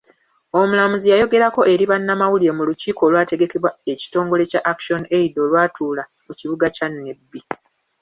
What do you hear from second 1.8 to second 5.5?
bannamawulire mu lukiiko olwategekebwa ekitongile Kya Action Aid